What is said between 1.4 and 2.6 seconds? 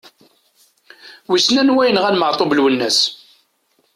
anwa yenɣan Maɛtub